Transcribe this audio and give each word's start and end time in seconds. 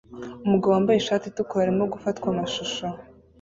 Umugabo 0.45 0.71
wambaye 0.71 0.97
ishati 0.99 1.25
itukura 1.27 1.61
arimo 1.63 1.83
gufatwa 1.93 2.25
amashusho 2.33 2.83